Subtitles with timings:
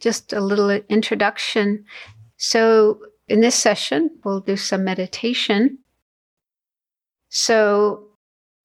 [0.00, 1.84] just a little introduction.
[2.36, 5.78] So, in this session, we'll do some meditation.
[7.28, 8.04] So,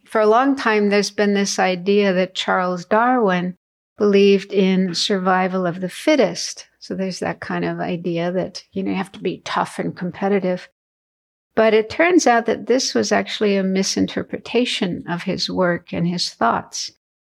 [0.06, 3.56] for a long time, there's been this idea that Charles Darwin
[3.98, 6.68] believed in survival of the fittest.
[6.80, 9.96] So, there's that kind of idea that, you know, you have to be tough and
[9.96, 10.70] competitive.
[11.56, 16.30] But it turns out that this was actually a misinterpretation of his work and his
[16.30, 16.92] thoughts.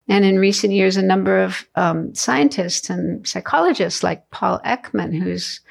[0.08, 5.62] And in recent years, a number of um, scientists and psychologists like Paul Ekman, who's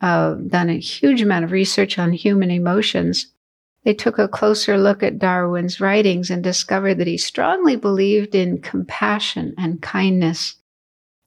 [0.00, 3.28] uh, done a huge amount of research on human emotions,
[3.84, 8.60] they took a closer look at Darwin's writings and discovered that he strongly believed in
[8.60, 10.56] compassion and kindness.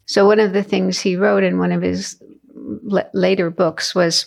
[0.06, 2.22] So one of the things he wrote in one of his
[3.14, 4.26] later books was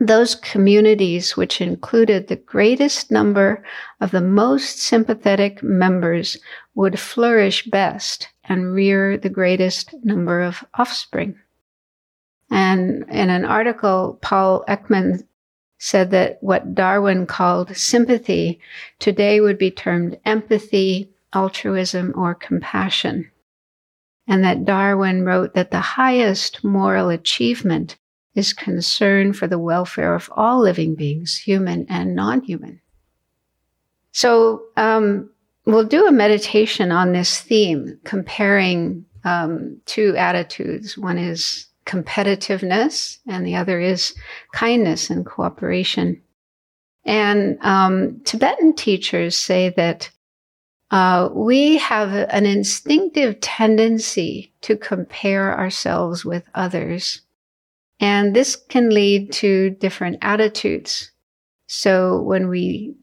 [0.00, 3.64] those communities which included the greatest number
[4.00, 6.36] of the most sympathetic members
[6.78, 11.36] would flourish best and rear the greatest number of offspring.
[12.52, 15.26] And in an article, Paul Ekman
[15.78, 18.60] said that what Darwin called sympathy
[19.00, 23.28] today would be termed empathy, altruism, or compassion.
[24.28, 27.96] And that Darwin wrote that the highest moral achievement
[28.36, 32.80] is concern for the welfare of all living beings, human and non human.
[34.12, 35.30] So, um,
[35.68, 40.98] we'll do a meditation on this theme, comparing um, two attitudes.
[40.98, 44.14] One is competitiveness, and the other is
[44.52, 46.20] kindness and cooperation.
[47.04, 50.10] And um, Tibetan teachers say that
[50.90, 57.22] uh, we have an instinctive tendency to compare ourselves with others
[58.00, 61.10] and this can lead to different attitudes.
[61.66, 62.94] So when we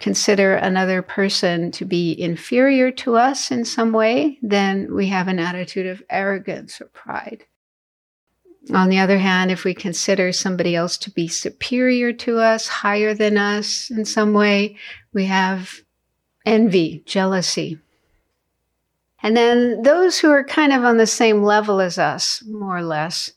[0.00, 5.38] consider another person to be inferior to us in some way, then we have an
[5.38, 7.44] attitude of arrogance or pride.
[8.74, 13.14] On the other hand, if we consider somebody else to be superior to us, higher
[13.14, 14.76] than us in some way,
[15.12, 15.80] we have
[16.44, 17.78] envy, jealousy.
[19.22, 22.82] And then those who are kind of on the same level as us, more or
[22.82, 23.32] less,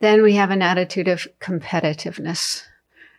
[0.00, 2.62] then we have an attitude of competitiveness,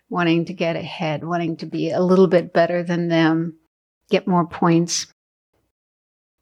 [0.09, 3.57] wanting to get ahead, wanting to be a little bit better than them,
[4.09, 5.07] get more points.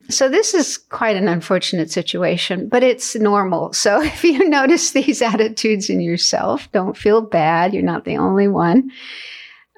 [0.08, 3.74] So this is quite an unfortunate situation, but it's normal.
[3.74, 7.74] So if you notice these attitudes in yourself, don't feel bad.
[7.74, 8.92] You're not the only one.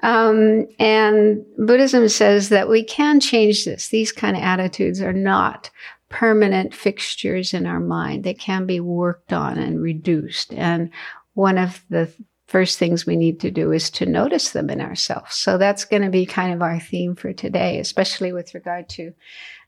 [0.02, 3.88] Um, and Buddhism says that we can change this.
[3.88, 5.70] These kind of attitudes are not
[6.08, 8.24] permanent fixtures in our mind.
[8.24, 10.54] They can be worked on and reduced.
[10.54, 10.90] And
[11.34, 12.12] one of the
[12.48, 15.34] first things we need to do is to notice them in ourselves.
[15.36, 19.12] So that's going to be kind of our theme for today, especially with regard to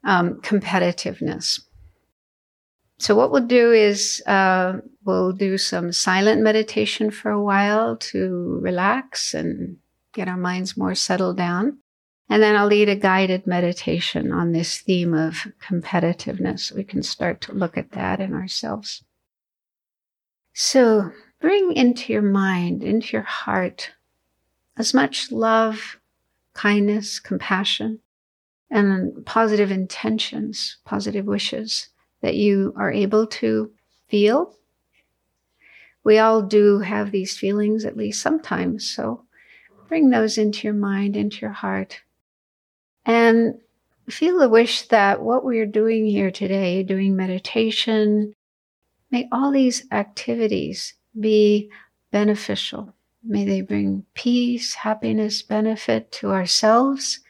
[0.02, 1.60] um, competitiveness.
[2.98, 8.58] So what we'll do is uh, we'll do some silent meditation for a while to
[8.62, 9.76] relax and
[10.14, 11.78] get our minds more settled down.
[12.30, 16.74] And then I'll lead a guided meditation on this theme of competitiveness.
[16.74, 19.02] We can start to look at that in ourselves.
[20.54, 21.10] So
[21.40, 23.90] bring into your mind, into your heart,
[24.76, 25.98] as much love,
[26.54, 27.98] kindness, compassion,
[28.70, 31.88] and positive intentions, positive wishes
[32.20, 33.72] that you are able to
[34.08, 34.54] feel.
[36.04, 39.24] We all do have these feelings at least sometimes, so
[39.88, 42.00] bring those into your mind, into your heart,
[43.04, 43.58] and
[44.08, 48.34] feel the wish that what we're doing here today, doing meditation,
[49.10, 51.70] may all these activities be
[52.10, 52.94] beneficial.
[53.22, 57.20] May they bring peace, happiness, benefit to ourselves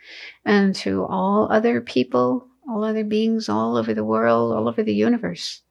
[0.44, 4.94] and to all other people, all other beings all over the world, all over the
[4.94, 5.62] universe.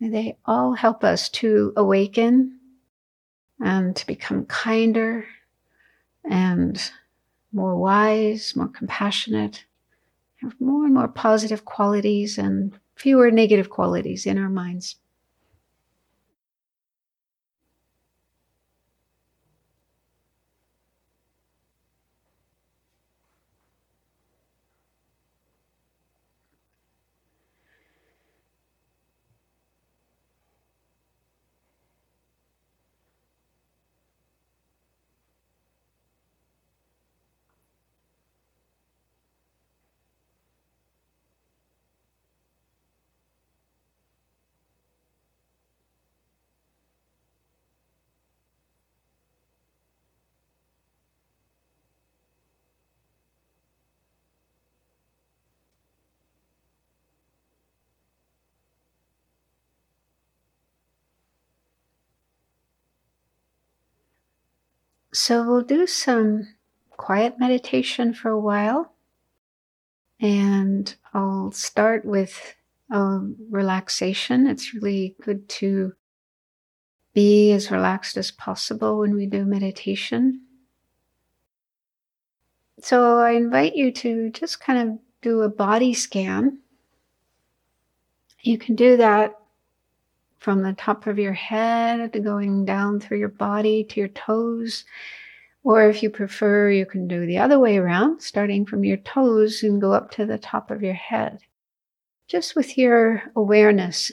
[0.00, 2.58] May they all help us to awaken
[3.60, 5.26] and to become kinder
[6.28, 6.90] and
[7.52, 9.64] more wise, more compassionate,
[10.42, 14.96] have more and more positive qualities and fewer negative qualities in our minds.
[65.16, 66.46] So we'll do some
[66.90, 68.92] quiet meditation for a while.
[70.20, 72.54] And I'll start with
[72.90, 74.46] relaxation.
[74.46, 75.94] It's really good to
[77.14, 80.42] be as relaxed as possible when we do meditation.
[82.80, 86.58] So I invite you to just kind of do a body scan.
[88.42, 89.34] You can do that
[90.38, 94.84] from the top of your head going down through your body to your toes.
[95.64, 99.62] Or if you prefer, you can do the other way around, starting from your toes
[99.62, 101.40] and go up to the top of your head.
[102.28, 104.12] Just with your awareness,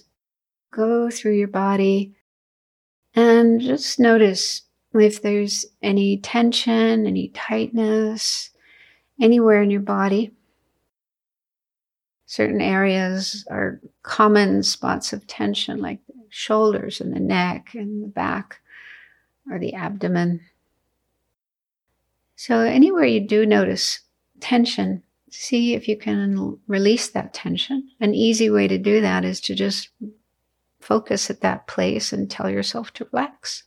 [0.71, 2.15] go through your body
[3.15, 8.49] and just notice if there's any tension, any tightness,
[9.21, 10.31] anywhere in your body.
[12.25, 15.99] Certain areas are common spots of tension, like
[16.33, 18.59] shoulders and the neck and the back
[19.50, 20.41] or the abdomen.
[22.35, 24.00] So, anywhere you do notice
[24.39, 27.89] tension, see if you can release that tension.
[28.00, 29.89] An easy way to do that is to just
[30.81, 33.63] focus at that place and tell yourself to relax,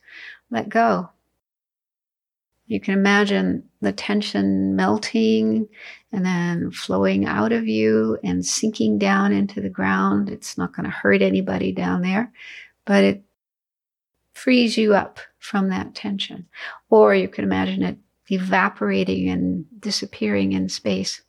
[0.51, 1.09] let go.
[2.67, 5.69] You can imagine the tension melting
[6.11, 10.29] and then flowing out of you and sinking down into the ground.
[10.29, 12.31] It's not going to hurt anybody down there,
[12.85, 13.23] but it
[14.33, 16.47] frees you up from that tension.
[16.89, 17.97] Or you can imagine it
[18.29, 21.21] evaporating and disappearing in space.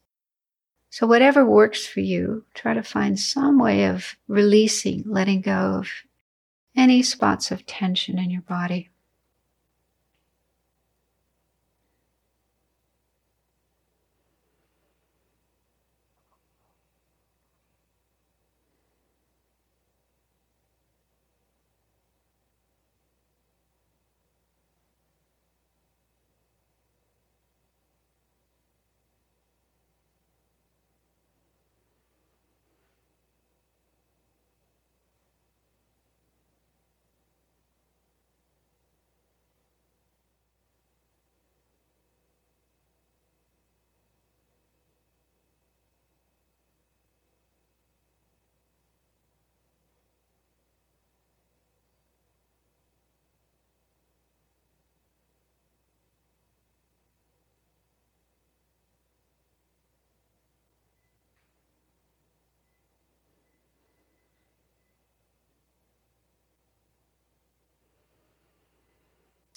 [0.90, 5.88] So, whatever works for you, try to find some way of releasing, letting go of
[6.75, 8.90] any spots of tension in your body.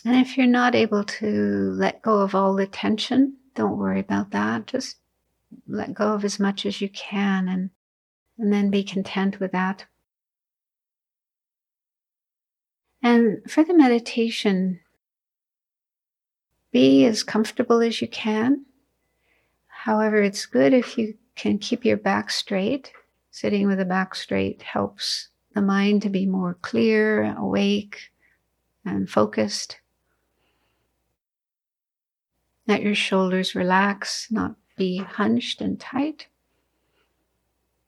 [0.04, 4.32] And if you're not able to let go of all the tension, don't worry about
[4.32, 4.68] that.
[4.68, 4.98] Just
[5.68, 7.70] let go of as much as you can and,
[8.38, 9.86] and then be content with that.
[13.04, 14.80] And for the meditation,
[16.72, 18.66] be as comfortable as you can.
[19.68, 22.92] However, it's good if you can keep your back straight.
[23.32, 28.12] Sitting with the back straight helps the mind to be more clear, awake,
[28.86, 29.81] and focused.
[32.72, 36.28] Let your shoulders relax, not be hunched and tight.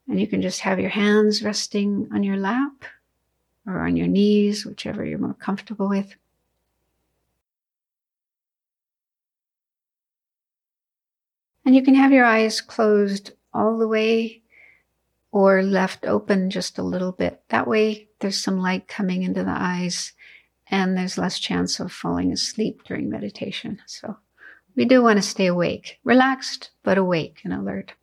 [0.09, 2.83] And you can just have your hands resting on your lap
[3.65, 6.13] or on your knees, whichever you're more comfortable with.
[11.63, 14.41] And you can have your eyes closed all the way
[15.31, 17.41] or left open just a little bit.
[17.47, 20.11] That way, there's some light coming into the eyes
[20.69, 23.79] and there's less chance of falling asleep during meditation.
[23.87, 24.17] So
[24.75, 27.93] we do want to stay awake, relaxed, but awake and alert.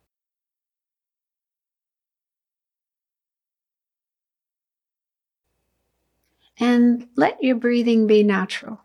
[6.59, 8.81] And let your breathing be natural.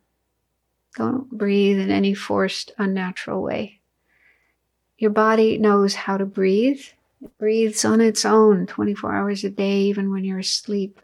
[0.96, 3.80] Don't breathe in any forced, unnatural way.
[4.98, 6.80] Your body knows how to breathe.
[7.20, 11.00] It breathes on its own 24 hours a day, even when you're asleep.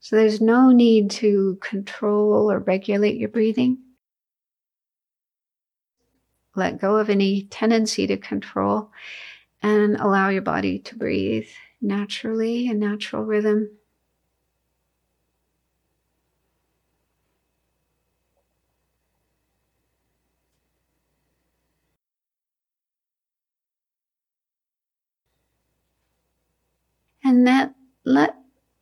[0.00, 3.78] So there's no need to control or regulate your breathing.
[6.56, 8.90] Let go of any tendency to control
[9.62, 11.48] and allow your body to breathe
[11.80, 13.70] naturally in natural rhythm.
[27.22, 28.36] And that let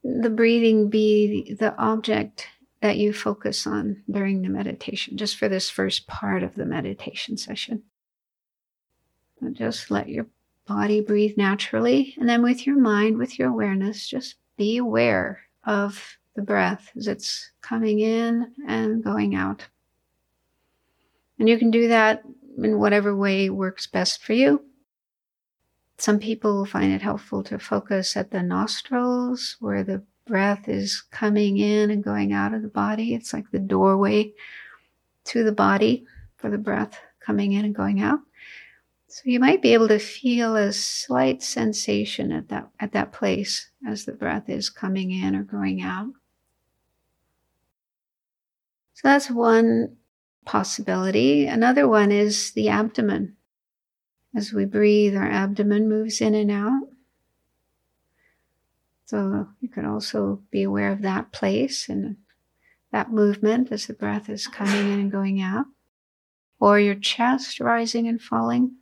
[0.04, 2.48] the breathing be the object
[2.84, 7.34] that you focus on during the meditation, just for this first part of the meditation
[7.34, 7.82] session.
[9.52, 10.26] just let your
[10.66, 12.14] body breathe naturally.
[12.18, 17.08] And then with your mind, with your awareness, just be aware of the breath as
[17.08, 19.66] it's coming in and going out.
[21.38, 22.22] And you can do that
[22.58, 24.62] in whatever way works best for you.
[25.96, 31.58] Some people find it helpful to focus at the nostrils where the breath is coming
[31.58, 33.14] in and going out of the body.
[33.14, 34.32] It's like the doorway
[35.24, 38.20] to the body for the breath coming in and going out.
[39.08, 43.70] So you might be able to feel a slight sensation at that at that place
[43.86, 46.10] as the breath is coming in or going out.
[48.94, 49.96] So that's one
[50.44, 51.46] possibility.
[51.46, 53.36] Another one is the abdomen.
[54.34, 56.88] As we breathe, our abdomen moves in and out.
[59.06, 62.16] So you can also be aware of that place and
[62.90, 65.66] that movement as the breath is coming in and going out,
[66.60, 68.76] or your chest rising and falling.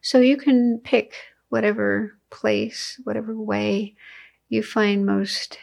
[0.00, 1.14] So you can pick
[1.50, 3.94] whatever place, whatever way
[4.48, 5.58] you find most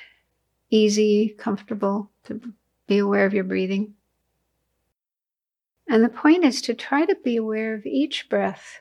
[0.70, 2.40] easy, comfortable to
[2.88, 3.96] be aware of your breathing.
[5.88, 8.80] And the point is to try to be aware of each breath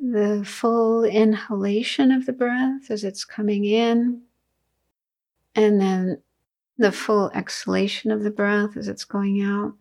[0.00, 4.22] the full inhalation of the breath as it's coming in,
[5.54, 6.22] and then
[6.78, 9.74] the full exhalation of the breath as it's going out.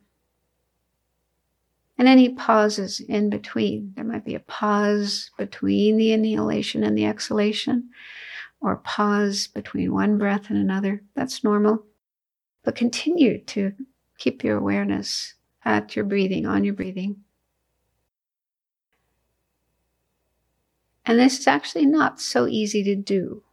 [1.98, 3.94] And any pauses in between.
[3.96, 7.90] There might be a pause between the inhalation and the exhalation,
[8.62, 11.04] or pause between one breath and another.
[11.16, 11.86] That's normal.
[12.64, 13.74] But continue to
[14.18, 17.23] keep your awareness at your breathing, on your breathing.
[21.06, 23.44] And this is actually not so easy to do.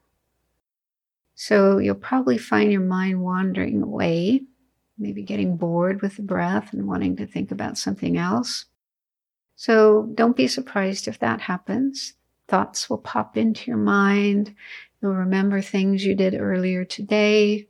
[1.35, 4.43] So you'll probably find your mind wandering away,
[4.99, 8.67] maybe getting bored with the breath and wanting to think about something else.
[9.57, 12.15] So don't be surprised if that happens.
[12.47, 14.55] Thoughts will pop into your mind.
[15.01, 17.69] You'll remember things you did earlier today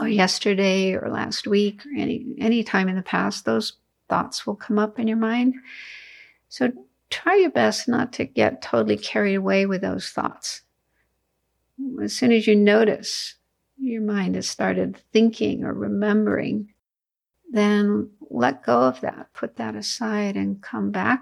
[0.00, 3.44] or yesterday or last week or any any time in the past.
[3.44, 3.74] Those
[4.08, 5.54] thoughts will come up in your mind.
[6.48, 6.70] So
[7.12, 10.62] try your best not to get totally carried away with those thoughts.
[12.02, 13.36] As soon as you notice
[13.78, 16.72] your mind has started thinking or remembering,
[17.50, 21.20] then let go of that, put that aside, and come back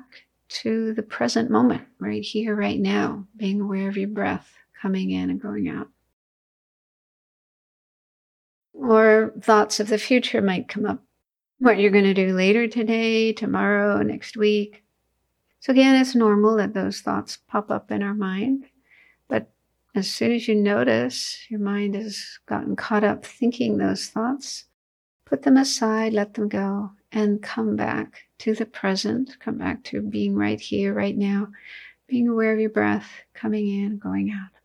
[0.49, 5.31] to the present moment, right here, right now, being aware of your breath coming in
[5.31, 5.89] and going out.
[8.73, 11.03] Or thoughts of the future might come up.
[11.59, 14.83] What you're going to do later today, tomorrow, next week.
[15.61, 18.65] So, again, it's normal that those thoughts pop up in our mind.
[19.29, 19.51] But
[19.95, 24.65] as soon as you notice your mind has gotten caught up thinking those thoughts,
[25.27, 29.39] put them aside, let them go, and come back to the present.
[29.39, 31.49] Come back to being right here, right now,
[32.07, 34.60] being aware of your breath coming in, going out.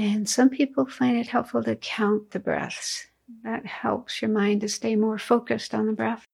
[0.00, 3.06] And some people find it helpful to count the breaths.
[3.44, 6.24] That helps your mind to stay more focused on the breath.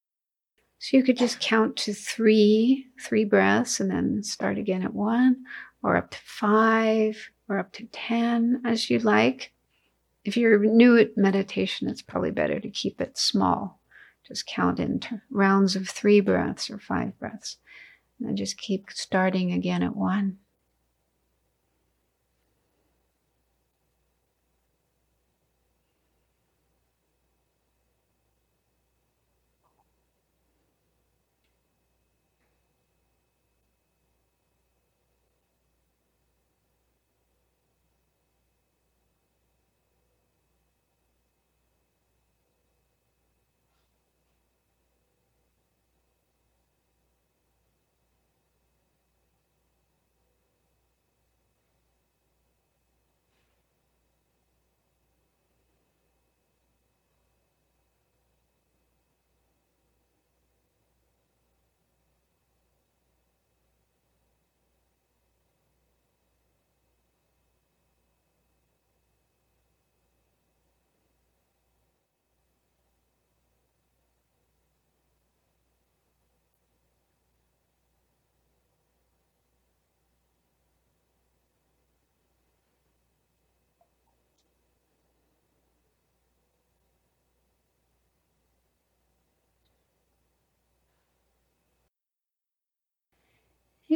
[0.79, 5.39] So you could just count to three, three breaths, and then start again at one,
[5.83, 9.53] or up to five, or up to 10, as you like.
[10.25, 13.81] If you're new at meditation, it's probably better to keep it small.
[14.29, 17.57] Just count in rounds of three breaths or five breaths.
[18.21, 20.39] And just keep starting again at one.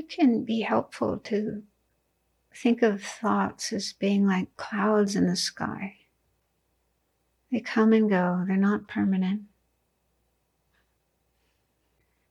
[0.00, 1.62] It can be helpful to
[2.54, 5.94] think of thoughts as being like clouds in the sky.
[7.52, 9.42] They come and go, they're not permanent.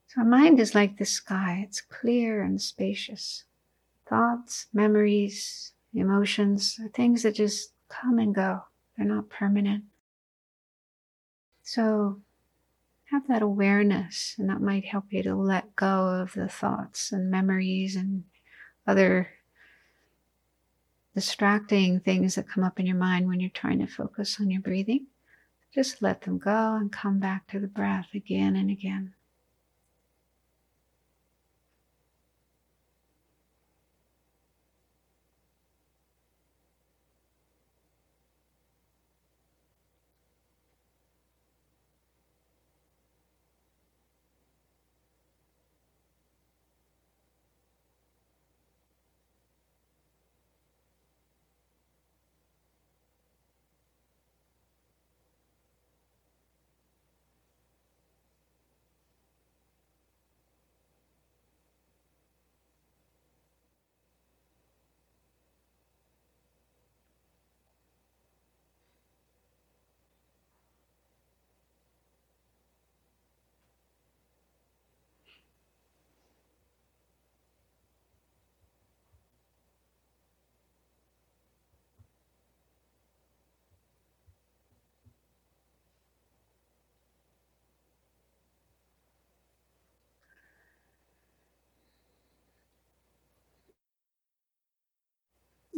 [0.08, 3.44] So our mind is like the sky, it's clear and spacious.
[4.08, 8.64] Thoughts, memories, emotions are things that just come and go,
[8.98, 9.84] they're not permanent.
[11.62, 12.20] So
[13.12, 17.32] have that awareness, and that might help you to let go of the thoughts and
[17.32, 18.24] memories and
[18.86, 19.30] other
[21.16, 24.62] distracting things that come up in your mind when you're trying to focus on your
[24.62, 25.08] breathing.
[25.74, 29.14] Just let them go and come back to the breath again and again.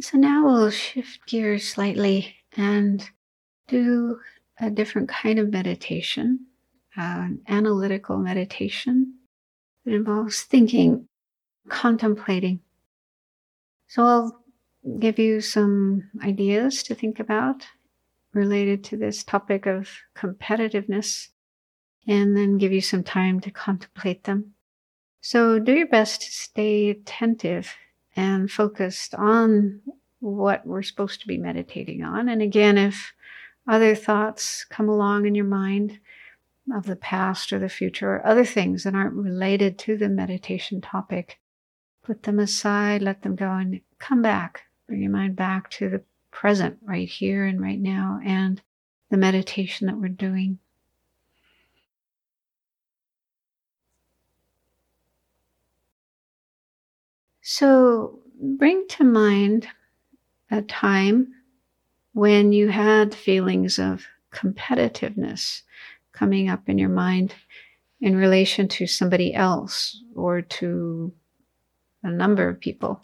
[0.02, 3.08] So now we'll shift gears slightly and
[3.68, 4.18] do
[4.58, 6.46] a different kind of meditation,
[6.98, 9.14] uh, an analytical meditation
[9.84, 11.06] that involves thinking,
[11.68, 12.58] contemplating.
[13.86, 14.44] So I'll
[14.98, 17.64] give you some ideas to think about
[18.34, 21.28] related to this topic of competitiveness
[22.08, 24.54] and then give you some time to contemplate them.
[25.20, 27.76] So do your best to stay attentive
[28.16, 29.80] and focused on
[30.20, 32.28] what we're supposed to be meditating on.
[32.28, 33.12] And again, if
[33.66, 35.98] other thoughts come along in your mind
[36.74, 40.80] of the past or the future or other things that aren't related to the meditation
[40.80, 41.40] topic,
[42.04, 44.62] put them aside, let them go, and come back.
[44.86, 48.60] Bring your mind back to the present, right here and right now, and
[49.10, 50.58] the meditation that we're doing.
[57.54, 59.68] So bring to mind
[60.50, 61.34] a time
[62.14, 65.60] when you had feelings of competitiveness
[66.12, 67.34] coming up in your mind
[68.00, 71.12] in relation to somebody else or to
[72.02, 73.02] a number of people.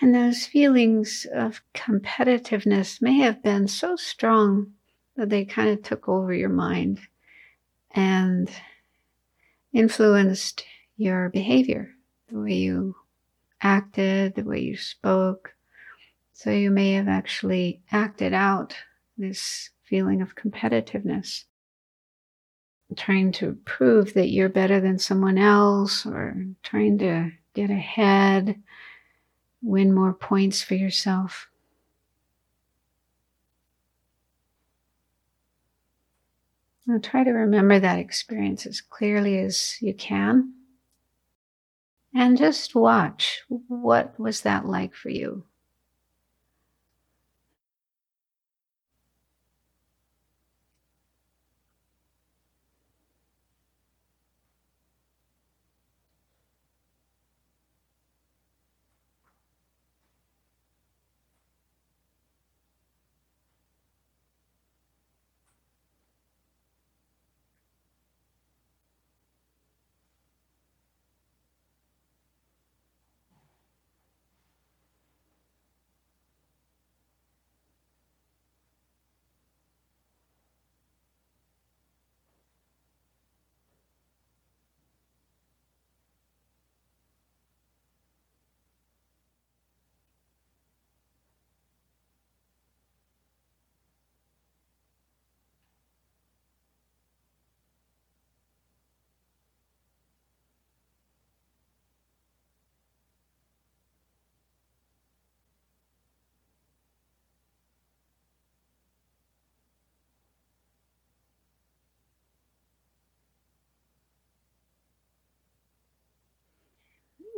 [0.00, 4.74] And those feelings of competitiveness may have been so strong
[5.16, 7.00] that they kind of took over your mind
[7.90, 8.48] and
[9.72, 10.64] influenced
[10.96, 11.90] your behavior,
[12.30, 12.94] the way you
[13.60, 15.54] acted, the way you spoke.
[16.32, 18.76] So you may have actually acted out
[19.16, 21.44] this feeling of competitiveness,
[22.96, 28.62] trying to prove that you're better than someone else or trying to get ahead
[29.62, 31.48] win more points for yourself.
[36.86, 40.54] Now try to remember that experience as clearly as you can.
[42.14, 45.44] And just watch what was that like for you?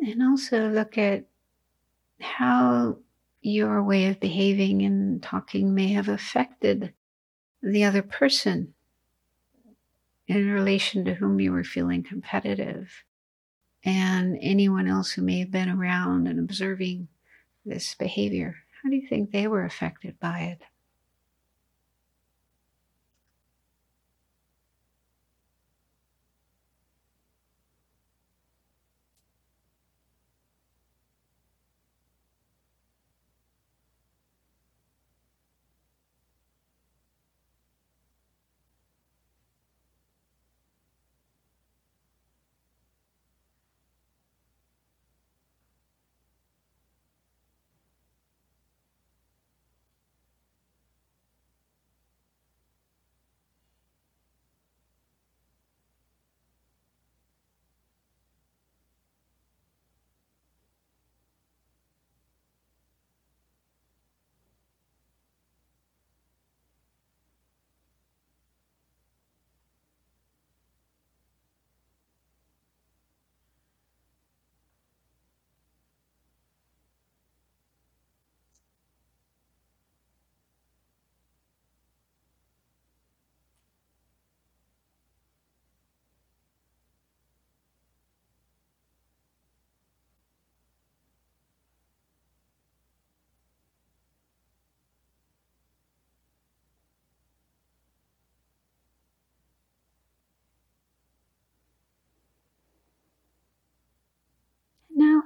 [0.01, 1.27] And also look at
[2.21, 2.99] how
[3.43, 6.93] your way of behaving and talking may have affected
[7.63, 8.75] the other person
[10.27, 13.05] in relation to whom you were feeling competitive
[13.85, 17.09] and anyone else who may have been around and observing
[17.65, 18.57] this behavior.
[18.83, 20.63] How do you think they were affected by it?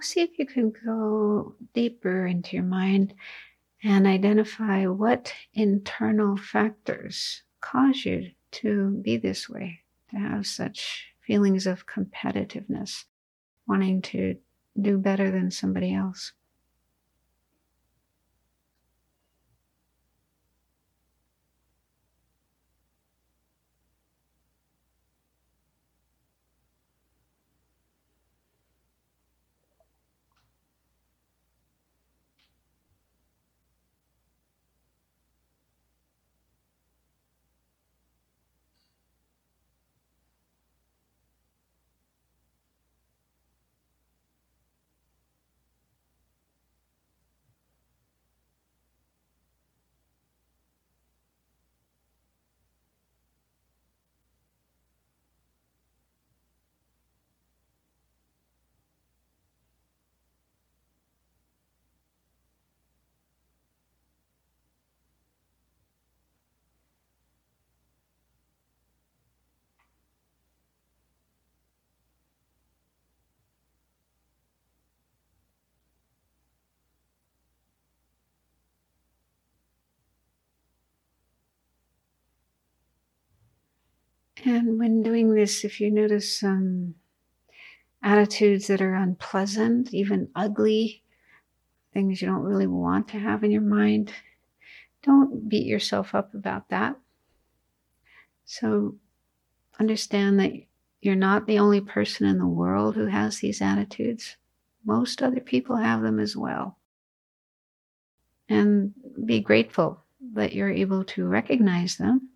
[0.01, 3.15] See if you can go deeper into your mind
[3.83, 9.81] and identify what internal factors cause you to be this way,
[10.11, 13.05] to have such feelings of competitiveness,
[13.67, 14.37] wanting to
[14.81, 16.33] do better than somebody else.
[84.43, 86.97] And when doing this, if you notice some
[88.03, 91.03] attitudes that are unpleasant, even ugly,
[91.93, 94.13] things you don't really want to have in your mind,
[95.03, 96.97] don't beat yourself up about that.
[98.45, 98.97] So
[99.79, 100.53] understand that
[101.01, 104.37] you're not the only person in the world who has these attitudes.
[104.85, 106.79] Most other people have them as well.
[108.49, 108.93] And
[109.25, 110.03] be grateful
[110.35, 112.29] that you're able to recognize them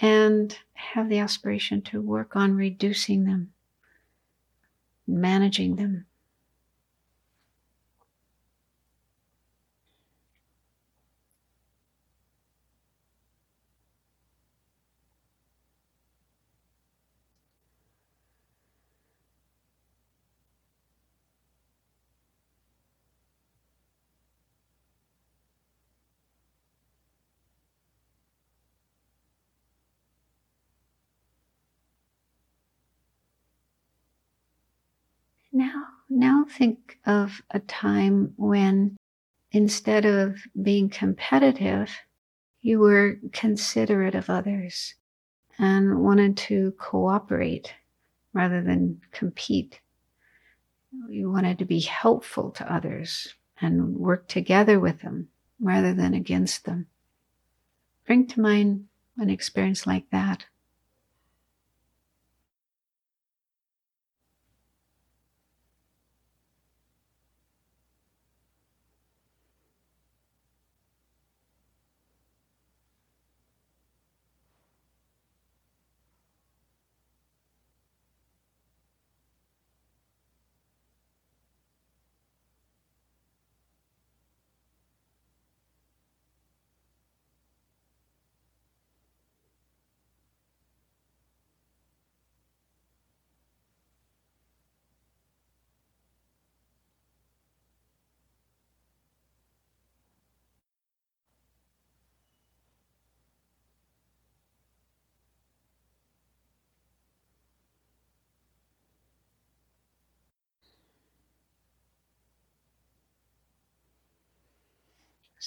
[0.00, 3.52] and have the aspiration to work on reducing them,
[5.06, 6.06] managing them.
[35.58, 38.96] Now, now think of a time when
[39.50, 41.90] instead of being competitive,
[42.60, 44.94] you were considerate of others
[45.58, 47.74] and wanted to cooperate
[48.32, 49.80] rather than compete.
[51.08, 55.26] You wanted to be helpful to others and work together with them
[55.60, 56.86] rather than against them.
[58.06, 60.46] Bring to mind an experience like that.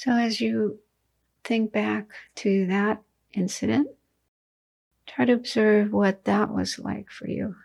[0.02, 0.80] So, as you
[1.44, 3.88] think back to that incident,
[5.06, 7.56] try to observe what that was like for you.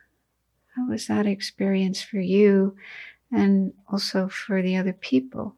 [0.76, 2.76] How was that experience for you
[3.32, 5.56] and also for the other people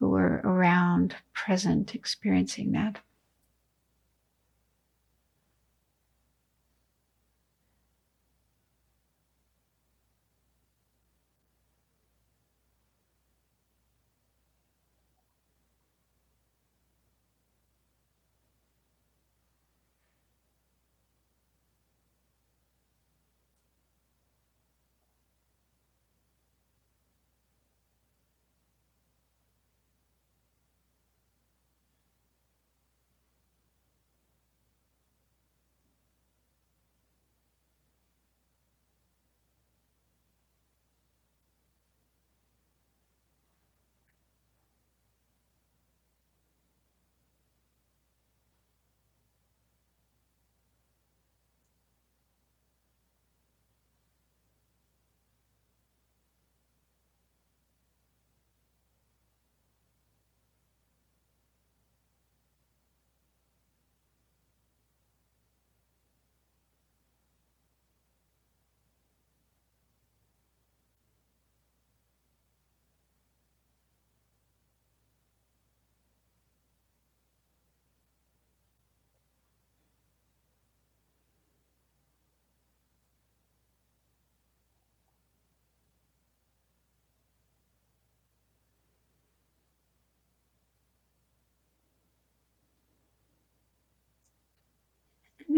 [0.00, 2.98] who were around, present, experiencing that?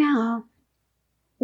[0.00, 0.46] Now,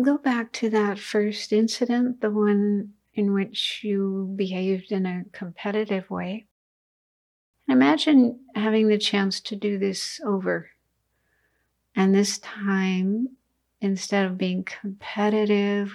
[0.03, 6.09] go back to that first incident, the one in which you behaved in a competitive
[6.09, 6.47] way.
[7.69, 10.71] Imagine having the chance to do this over.
[11.95, 13.37] And this time,
[13.83, 15.93] instead of being competitive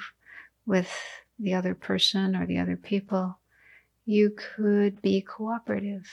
[0.68, 0.96] with
[1.40, 3.40] the other person or the other people,
[4.06, 6.08] you could be cooperative,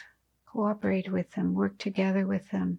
[0.47, 2.79] cooperate with them, work together with them,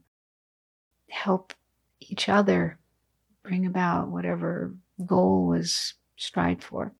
[1.08, 1.54] help
[2.00, 2.80] each other
[3.43, 4.75] bring about whatever
[5.06, 6.93] goal was strived for.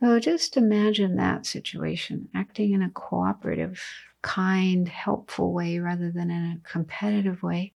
[0.00, 3.82] So just imagine that situation, acting in a cooperative,
[4.22, 7.72] kind, helpful way rather than in a competitive way.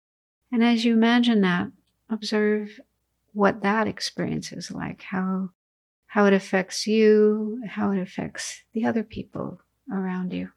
[0.51, 1.67] And as you imagine that,
[2.09, 2.79] observe
[3.33, 5.49] what that experience is like, how
[6.07, 9.61] how it affects you, how it affects the other people
[9.91, 10.49] around you.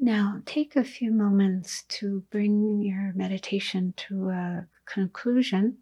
[0.00, 5.78] Now, take a few moments to bring your meditation to a conclusion.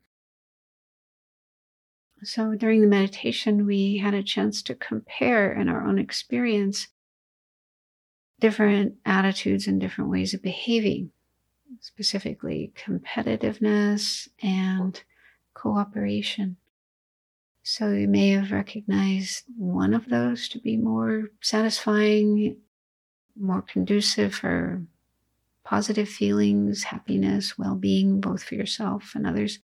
[2.23, 6.89] So, during the meditation, we had a chance to compare in our own experience
[8.41, 11.11] different attitudes and different ways of behaving,
[11.81, 15.03] specifically competitiveness and
[15.53, 16.57] cooperation.
[17.63, 22.59] So you may have recognized one of those to be more satisfying,
[23.39, 24.83] more conducive for
[25.65, 29.59] positive feelings, happiness, well being, both for yourself and others.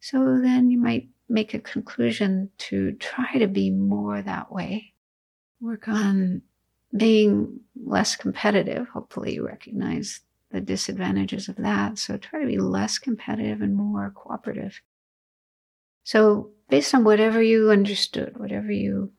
[0.00, 4.92] So then you might make a conclusion to try to be more that way.
[5.60, 6.42] Work on um,
[6.96, 8.88] being less competitive.
[8.88, 11.98] Hopefully, you recognize the disadvantages of that.
[11.98, 14.80] So try to be less competitive and more cooperative.
[16.04, 19.12] So, based on whatever you understood, whatever you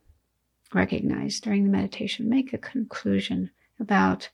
[0.74, 3.52] recognized during the meditation, make a conclusion
[3.84, 4.30] about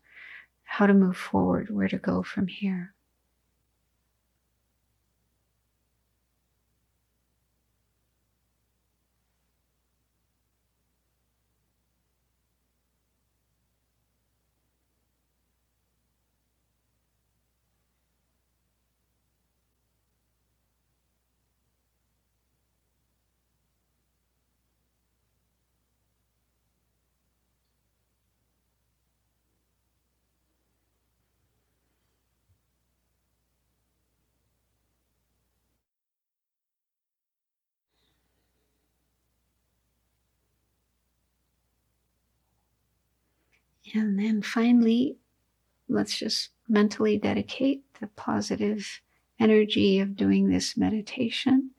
[0.63, 2.93] how to move forward, where to go from here.
[43.93, 45.17] And then finally,
[45.87, 49.01] let's just mentally dedicate the positive
[49.39, 51.71] energy of doing this meditation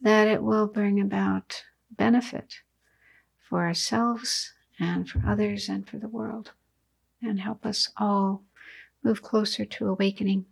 [0.00, 2.54] that it will bring about benefit
[3.48, 6.52] for ourselves and for others and for the world
[7.22, 8.44] and help us all
[9.02, 10.46] move closer to awakening.